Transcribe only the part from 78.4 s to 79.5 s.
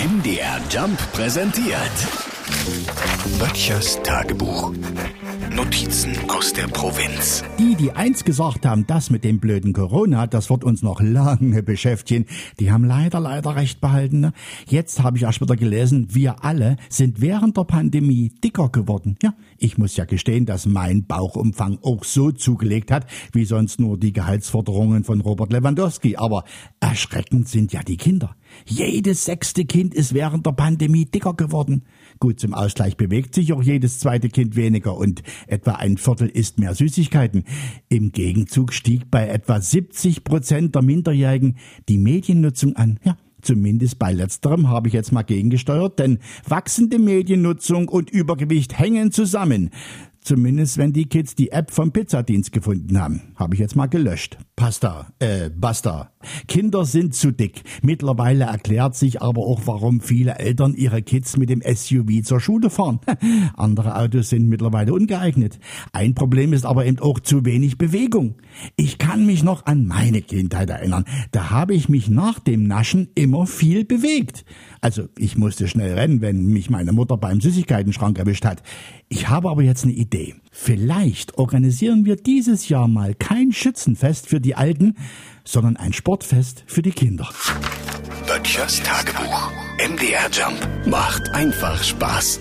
hat. Ich habe